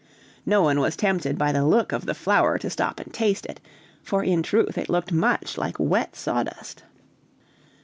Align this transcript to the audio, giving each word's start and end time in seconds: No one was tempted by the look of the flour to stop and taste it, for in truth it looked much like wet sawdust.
No 0.47 0.63
one 0.63 0.79
was 0.79 0.95
tempted 0.95 1.37
by 1.37 1.51
the 1.51 1.63
look 1.63 1.91
of 1.91 2.07
the 2.07 2.15
flour 2.15 2.57
to 2.57 2.71
stop 2.71 2.99
and 2.99 3.13
taste 3.13 3.45
it, 3.45 3.59
for 4.01 4.23
in 4.23 4.41
truth 4.41 4.75
it 4.75 4.89
looked 4.89 5.11
much 5.11 5.59
like 5.59 5.75
wet 5.79 6.15
sawdust. 6.15 6.81